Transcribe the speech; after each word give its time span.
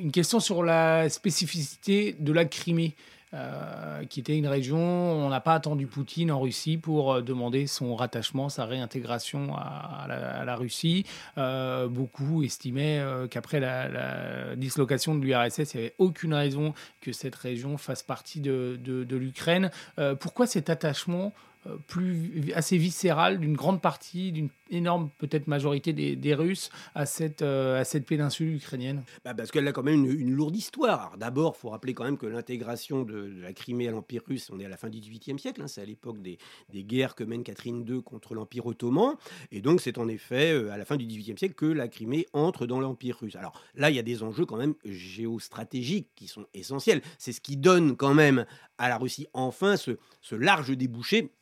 Une 0.00 0.12
question 0.12 0.40
sur 0.40 0.62
la 0.62 1.08
spécificité 1.08 2.16
de 2.18 2.32
la 2.32 2.44
Crimée. 2.44 2.94
Euh, 3.34 4.06
qui 4.06 4.20
était 4.20 4.38
une 4.38 4.46
région, 4.46 4.78
on 4.78 5.28
n'a 5.28 5.42
pas 5.42 5.52
attendu 5.52 5.86
Poutine 5.86 6.32
en 6.32 6.40
Russie 6.40 6.78
pour 6.78 7.12
euh, 7.12 7.20
demander 7.20 7.66
son 7.66 7.94
rattachement, 7.94 8.48
sa 8.48 8.64
réintégration 8.64 9.54
à, 9.54 10.06
la, 10.46 10.56
Russie. 10.56 11.04
Euh, 11.36 11.88
beaucoup 11.88 12.42
estimaient 12.42 13.02
qu'après 13.30 13.60
la, 13.60 14.56
dislocation 14.56 15.14
de 15.14 15.22
l'URSS, 15.22 15.74
il 15.74 15.76
n'y 15.76 15.84
avait 15.84 15.94
aucune 15.98 16.32
raison 16.32 16.72
que 17.02 17.12
cette 17.12 17.34
région 17.34 17.76
fasse 17.76 18.02
partie 18.02 18.40
de, 18.40 18.78
l'Ukraine. 19.10 19.70
pourquoi 20.20 20.46
cet 20.46 20.70
attachement 20.70 21.34
plus 21.86 22.52
assez 22.54 22.78
viscérale 22.78 23.38
d'une 23.38 23.54
grande 23.54 23.80
partie, 23.80 24.32
d'une 24.32 24.48
énorme 24.70 25.10
peut-être 25.18 25.46
majorité 25.46 25.92
des, 25.92 26.34
Russes 26.34 26.70
à 26.94 27.06
cette, 27.06 27.42
euh, 27.42 27.80
à 27.80 27.84
cette 27.84 28.06
péninsule 28.06 28.54
ukrainienne 28.56 29.02
bah 29.24 29.34
Parce 29.34 29.50
qu'elle 29.50 29.66
a 29.66 29.72
quand 29.72 29.82
même 29.82 30.04
une, 30.04 30.30
lourde 30.30 30.54
histoire. 30.54 31.16
D'abord, 31.16 31.54
il 31.56 31.60
faut 31.60 31.70
rappeler 31.70 31.94
quand 31.94 32.04
même 32.04 32.18
que 32.18 32.26
l'intégration 32.26 33.02
de, 33.02 33.32
la 33.40 33.52
Crimée 33.52 33.88
à 33.88 33.90
l'Empire 33.90 34.22
russe, 34.26 34.50
on 34.52 34.60
est 34.60 34.64
à 34.64 34.68
la 34.68 34.76
fin 34.76 34.88
du 34.88 35.00
XVIIIe 35.00 35.38
siècle, 35.38 35.62
hein, 35.62 35.68
c'est 35.68 35.80
à 35.80 35.84
l'époque 35.84 36.20
des, 36.20 36.38
des, 36.70 36.84
guerres 36.84 37.14
que 37.14 37.24
mène 37.24 37.42
Catherine 37.42 37.84
II 37.88 38.02
contre 38.02 38.34
l'Empire 38.34 38.66
ottoman. 38.66 39.14
Et 39.50 39.60
donc, 39.60 39.80
c'est 39.80 39.98
en 39.98 40.08
effet 40.08 40.52
euh, 40.52 40.70
à 40.70 40.76
la 40.76 40.84
fin 40.84 40.96
du 40.96 41.06
XVIIIe 41.06 41.38
siècle 41.38 41.54
que 41.54 41.66
la 41.66 41.88
Crimée 41.88 42.26
entre 42.32 42.66
dans 42.66 42.80
l'Empire 42.80 43.18
russe. 43.20 43.36
Alors 43.36 43.60
là, 43.74 43.90
il 43.90 43.96
y 43.96 44.00
a 44.00 44.02
des 44.02 44.22
enjeux 44.22 44.46
quand 44.46 44.58
même 44.58 44.74
géostratégiques 44.84 46.08
qui 46.14 46.28
sont 46.28 46.46
essentiels. 46.54 47.02
C'est 47.18 47.32
ce 47.32 47.40
qui 47.40 47.56
donne 47.56 47.96
quand 47.96 48.14
même 48.14 48.44
à 48.76 48.88
la 48.88 48.98
Russie 48.98 49.26
enfin 49.32 49.76
ce, 49.76 49.98
ce 50.20 50.34
large 50.36 50.76
débouché 50.76 51.32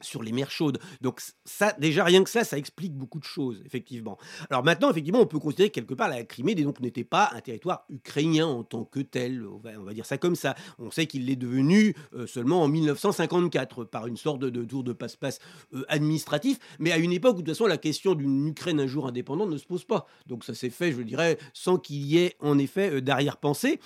sur 0.00 0.22
les 0.22 0.32
mers 0.32 0.50
chaudes. 0.50 0.78
Donc 1.00 1.20
ça, 1.44 1.74
déjà 1.78 2.04
rien 2.04 2.22
que 2.24 2.30
ça, 2.30 2.44
ça 2.44 2.58
explique 2.58 2.94
beaucoup 2.94 3.18
de 3.18 3.24
choses, 3.24 3.62
effectivement. 3.64 4.18
Alors 4.50 4.64
maintenant, 4.64 4.90
effectivement, 4.90 5.20
on 5.20 5.26
peut 5.26 5.38
considérer 5.38 5.70
que 5.70 5.74
quelque 5.74 5.94
part 5.94 6.08
la 6.08 6.24
Crimée 6.24 6.54
donc 6.54 6.80
n'était 6.80 7.04
pas 7.04 7.30
un 7.32 7.40
territoire 7.40 7.84
ukrainien 7.88 8.46
en 8.46 8.64
tant 8.64 8.84
que 8.84 9.00
tel. 9.00 9.46
On 9.46 9.58
va, 9.58 9.94
dire 9.94 10.06
ça 10.06 10.18
comme 10.18 10.36
ça. 10.36 10.54
On 10.78 10.90
sait 10.90 11.06
qu'il 11.06 11.26
l'est 11.26 11.36
devenu 11.36 11.94
euh, 12.14 12.26
seulement 12.26 12.62
en 12.62 12.68
1954 12.68 13.84
par 13.84 14.06
une 14.06 14.16
sorte 14.16 14.40
de, 14.40 14.64
tour 14.64 14.84
de 14.84 14.92
passe-passe 14.92 15.38
euh, 15.74 15.84
administratif, 15.88 16.58
mais 16.78 16.92
à 16.92 16.98
une 16.98 17.12
époque 17.12 17.36
où 17.36 17.42
de 17.42 17.46
toute 17.46 17.56
façon 17.56 17.66
la 17.66 17.78
question 17.78 18.14
d'une 18.14 18.48
Ukraine 18.48 18.80
un 18.80 18.86
jour 18.86 19.06
indépendante 19.06 19.50
ne 19.50 19.58
se 19.58 19.66
pose 19.66 19.84
pas. 19.84 20.06
Donc 20.26 20.44
ça 20.44 20.54
s'est 20.54 20.70
fait, 20.70 20.92
je 20.92 21.02
dirais, 21.02 21.38
sans 21.52 21.78
qu'il 21.78 22.04
y 22.04 22.18
ait 22.18 22.36
en 22.40 22.58
effet 22.58 22.94
euh, 22.94 23.00
d'arrière-pensée, 23.00 23.80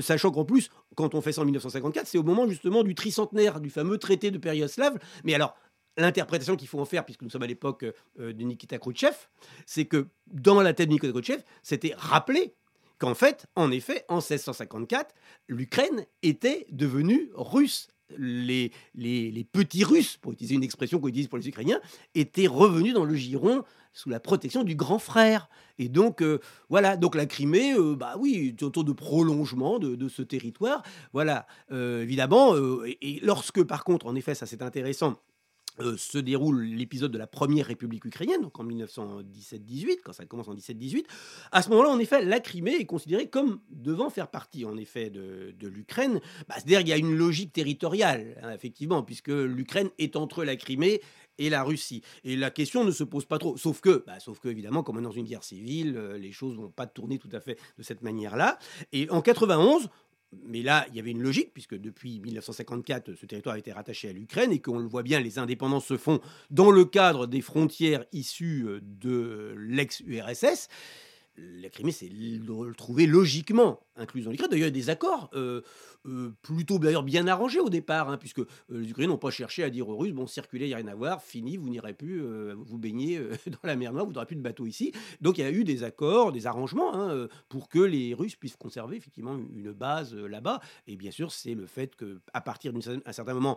sachant 0.00 0.30
qu'en 0.30 0.44
plus 0.44 0.70
quand 0.96 1.14
on 1.14 1.20
fait 1.20 1.32
ça 1.32 1.42
en 1.42 1.44
1954, 1.44 2.06
c'est 2.08 2.18
au 2.18 2.24
moment 2.24 2.48
justement 2.48 2.82
du 2.82 2.94
tricentenaire 2.94 3.60
du 3.60 3.70
fameux 3.70 3.98
traité 3.98 4.32
de 4.32 4.38
Périoslave. 4.38 4.98
Mais 5.22 5.34
alors, 5.34 5.54
l'interprétation 5.96 6.56
qu'il 6.56 6.68
faut 6.68 6.80
en 6.80 6.84
faire, 6.84 7.04
puisque 7.04 7.22
nous 7.22 7.30
sommes 7.30 7.44
à 7.44 7.46
l'époque 7.46 7.84
euh, 8.18 8.32
de 8.32 8.42
Nikita 8.42 8.78
Khrouchtchev, 8.78 9.14
c'est 9.66 9.84
que 9.84 10.08
dans 10.26 10.60
la 10.60 10.72
tête 10.72 10.88
de 10.88 10.94
Nikita 10.94 11.12
Khrouchtchev, 11.12 11.42
c'était 11.62 11.94
rappelé 11.96 12.54
qu'en 12.98 13.14
fait, 13.14 13.46
en 13.54 13.70
effet, 13.70 14.04
en 14.08 14.16
1654, 14.16 15.14
l'Ukraine 15.48 16.06
était 16.22 16.66
devenue 16.70 17.30
russe. 17.34 17.88
Les, 18.18 18.70
petits 19.52 19.84
Russes, 19.84 20.16
pour 20.16 20.32
utiliser 20.32 20.54
une 20.54 20.62
expression 20.62 21.00
qu'on 21.00 21.08
utilise 21.08 21.28
pour 21.28 21.38
les 21.38 21.48
Ukrainiens, 21.48 21.80
étaient 22.14 22.46
revenus 22.46 22.94
dans 22.94 23.04
le 23.04 23.14
giron 23.14 23.64
sous 23.92 24.10
la 24.10 24.20
protection 24.20 24.62
du 24.62 24.74
grand 24.74 24.98
frère. 24.98 25.48
Et 25.78 25.88
donc, 25.88 26.22
euh, 26.22 26.38
voilà, 26.68 26.96
donc 26.96 27.14
la 27.14 27.26
Crimée, 27.26 27.74
euh, 27.74 27.96
bah 27.96 28.14
oui, 28.18 28.54
autour 28.60 28.84
de 28.84 28.92
prolongement 28.92 29.78
de, 29.78 30.08
ce 30.08 30.22
territoire. 30.22 30.82
Voilà, 31.12 31.46
évidemment. 31.70 32.54
et, 32.84 33.20
lorsque, 33.22 33.62
par 33.64 33.84
contre, 33.84 34.06
en 34.06 34.14
effet, 34.14 34.34
ça 34.34 34.46
c'est 34.46 34.62
intéressant, 34.62 35.16
euh, 35.80 35.96
se 35.96 36.18
déroule 36.18 36.62
l'épisode 36.62 37.12
de 37.12 37.18
la 37.18 37.26
première 37.26 37.66
République 37.66 38.04
ukrainienne, 38.04 38.42
donc 38.42 38.58
en 38.58 38.64
1917-18, 38.64 39.98
quand 40.04 40.12
ça 40.12 40.24
commence 40.24 40.48
en 40.48 40.54
17-18. 40.54 41.04
À 41.52 41.62
ce 41.62 41.70
moment-là, 41.70 41.90
en 41.90 41.98
effet, 41.98 42.24
la 42.24 42.40
Crimée 42.40 42.76
est 42.76 42.86
considérée 42.86 43.28
comme 43.28 43.60
devant 43.70 44.10
faire 44.10 44.28
partie, 44.28 44.64
en 44.64 44.76
effet, 44.76 45.10
de, 45.10 45.54
l'Ukraine. 45.60 46.20
Bah, 46.48 46.54
c'est-à-dire 46.56 46.80
qu'il 46.80 46.88
y 46.88 46.92
a 46.92 46.96
une 46.96 47.16
logique 47.16 47.52
territoriale, 47.52 48.38
hein, 48.42 48.52
effectivement, 48.52 49.02
puisque 49.02 49.28
l'Ukraine 49.28 49.90
est 49.98 50.16
entre 50.16 50.44
la 50.44 50.56
Crimée 50.56 51.00
et 51.38 51.50
la 51.50 51.62
Russie. 51.62 52.02
Et 52.24 52.36
la 52.36 52.50
question 52.50 52.84
ne 52.84 52.90
se 52.90 53.04
pose 53.04 53.24
pas 53.24 53.38
trop, 53.38 53.56
sauf 53.56 53.80
que, 53.80 54.04
bah, 54.06 54.20
sauf 54.20 54.40
que 54.40 54.48
évidemment, 54.48 54.82
comme 54.82 54.96
on 54.96 55.00
est 55.00 55.04
dans 55.04 55.10
une 55.10 55.26
guerre 55.26 55.44
civile, 55.44 55.96
euh, 55.96 56.18
les 56.18 56.32
choses 56.32 56.56
vont 56.56 56.70
pas 56.70 56.86
tourner 56.86 57.18
tout 57.18 57.28
à 57.32 57.40
fait 57.40 57.58
de 57.78 57.82
cette 57.82 58.02
manière-là. 58.02 58.58
Et 58.92 59.08
en 59.10 59.20
91, 59.20 59.88
mais 60.44 60.62
là, 60.62 60.86
il 60.88 60.96
y 60.96 61.00
avait 61.00 61.10
une 61.10 61.22
logique, 61.22 61.52
puisque 61.52 61.76
depuis 61.76 62.20
1954, 62.20 63.14
ce 63.14 63.26
territoire 63.26 63.54
a 63.54 63.58
été 63.58 63.72
rattaché 63.72 64.08
à 64.08 64.12
l'Ukraine 64.12 64.52
et 64.52 64.60
qu'on 64.60 64.78
le 64.78 64.86
voit 64.86 65.02
bien, 65.02 65.20
les 65.20 65.38
indépendances 65.38 65.86
se 65.86 65.96
font 65.96 66.20
dans 66.50 66.70
le 66.70 66.84
cadre 66.84 67.26
des 67.26 67.40
frontières 67.40 68.04
issues 68.12 68.64
euh, 68.66 68.80
de 68.82 69.54
l'ex-URSS. 69.58 70.68
La 71.36 71.68
Crimée 71.68 71.92
s'est 71.92 72.10
trouvée 72.76 73.06
logiquement 73.06 73.80
incluse 73.96 74.24
dans 74.24 74.30
l'Ukraine. 74.30 74.50
D'ailleurs, 74.50 74.68
il 74.68 74.76
y 74.76 74.78
a 74.78 74.82
des 74.82 74.90
accords 74.90 75.30
euh, 75.34 75.62
euh, 76.06 76.32
plutôt 76.42 76.78
bien 76.78 77.26
arrangé 77.26 77.60
au 77.60 77.68
départ, 77.68 78.10
hein, 78.10 78.16
puisque 78.18 78.40
euh, 78.40 78.46
les 78.70 78.90
Ukrainiens 78.90 79.10
n'ont 79.10 79.18
pas 79.18 79.30
cherché 79.30 79.62
à 79.62 79.70
dire 79.70 79.88
aux 79.88 79.96
Russes 79.96 80.12
bon, 80.12 80.26
circulez, 80.26 80.66
il 80.66 80.68
n'y 80.68 80.74
a 80.74 80.78
rien 80.78 80.88
à 80.88 80.94
voir, 80.94 81.22
fini, 81.22 81.56
vous 81.56 81.68
n'irez 81.68 81.94
plus 81.94 82.22
vous 82.54 82.78
baigner 82.78 83.18
dans 83.46 83.58
la 83.64 83.76
mer 83.76 83.92
Noire, 83.92 84.06
vous 84.06 84.12
n'aurez 84.12 84.26
plus 84.26 84.36
de 84.36 84.42
bateau 84.42 84.66
ici. 84.66 84.92
Donc 85.20 85.38
il 85.38 85.42
y 85.42 85.44
a 85.44 85.50
eu 85.50 85.64
des 85.64 85.82
accords, 85.82 86.32
des 86.32 86.46
arrangements 86.46 86.94
hein, 86.94 87.28
pour 87.48 87.68
que 87.68 87.78
les 87.78 88.14
Russes 88.14 88.36
puissent 88.36 88.56
conserver 88.56 88.96
effectivement 88.96 89.36
une 89.36 89.72
base 89.72 90.14
là-bas. 90.14 90.60
Et 90.86 90.96
bien 90.96 91.10
sûr, 91.10 91.32
c'est 91.32 91.54
le 91.54 91.66
fait 91.66 91.94
qu'à 91.96 92.40
partir 92.40 92.72
d'un 92.72 92.80
certain 92.80 93.34
moment, 93.34 93.56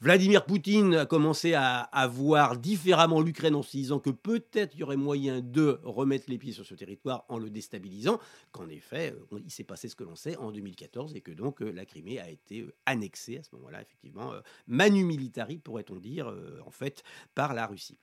Vladimir 0.00 0.44
Poutine 0.44 0.94
a 0.94 1.06
commencé 1.06 1.54
à, 1.54 1.80
à 1.80 2.06
voir 2.06 2.58
différemment 2.58 3.20
l'Ukraine 3.20 3.54
en 3.54 3.62
se 3.62 3.76
disant 3.76 3.98
que 3.98 4.10
peut-être 4.10 4.74
il 4.74 4.80
y 4.80 4.82
aurait 4.82 4.96
moyen 4.96 5.40
de 5.40 5.78
remettre 5.84 6.26
les 6.28 6.38
pieds 6.38 6.52
sur 6.52 6.66
ce 6.66 6.74
territoire 6.74 7.15
en 7.28 7.38
le 7.38 7.50
déstabilisant, 7.50 8.18
qu'en 8.52 8.68
effet, 8.68 9.14
il 9.44 9.50
s'est 9.50 9.64
passé 9.64 9.88
ce 9.88 9.96
que 9.96 10.04
l'on 10.04 10.16
sait 10.16 10.36
en 10.36 10.50
2014 10.50 11.14
et 11.14 11.20
que 11.20 11.32
donc 11.32 11.60
la 11.60 11.84
Crimée 11.84 12.18
a 12.18 12.28
été 12.28 12.62
euh, 12.62 12.74
annexée 12.86 13.38
à 13.38 13.42
ce 13.42 13.54
moment-là, 13.56 13.82
effectivement, 13.82 14.32
euh, 14.32 14.40
manu 14.66 15.04
militari, 15.04 15.58
pourrait-on 15.58 15.96
dire, 15.96 16.28
euh, 16.28 16.60
en 16.64 16.70
fait, 16.70 17.02
par 17.34 17.54
la 17.54 17.66
Russie. 17.66 17.98